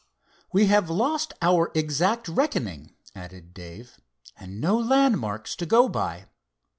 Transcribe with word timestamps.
"We 0.51 0.65
have 0.65 0.89
lost 0.89 1.31
our 1.43 1.71
exact 1.75 2.27
reckoning," 2.27 2.95
added 3.13 3.53
Dave, 3.53 3.99
"and 4.35 4.59
no 4.59 4.75
landmarks 4.75 5.55
to 5.57 5.67
go 5.67 5.87
by. 5.87 6.25